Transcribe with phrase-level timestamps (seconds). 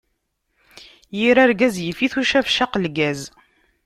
[1.17, 3.21] Yir rgaz, yif-it ucabcaq n lgaz.